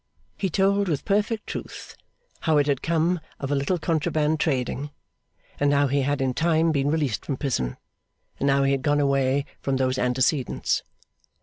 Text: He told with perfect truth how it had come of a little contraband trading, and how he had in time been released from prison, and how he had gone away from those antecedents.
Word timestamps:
He 0.35 0.49
told 0.49 0.87
with 0.87 1.05
perfect 1.05 1.45
truth 1.45 1.95
how 2.39 2.57
it 2.57 2.65
had 2.65 2.81
come 2.81 3.19
of 3.39 3.51
a 3.51 3.55
little 3.55 3.77
contraband 3.77 4.39
trading, 4.39 4.89
and 5.59 5.71
how 5.71 5.85
he 5.85 6.01
had 6.01 6.21
in 6.21 6.33
time 6.33 6.71
been 6.71 6.89
released 6.89 7.23
from 7.23 7.37
prison, 7.37 7.77
and 8.39 8.49
how 8.49 8.63
he 8.63 8.71
had 8.71 8.81
gone 8.81 8.99
away 8.99 9.45
from 9.59 9.77
those 9.77 9.99
antecedents. 9.99 10.81